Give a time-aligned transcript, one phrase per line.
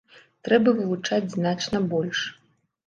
[0.47, 2.27] Трэба вылучаць значна больш.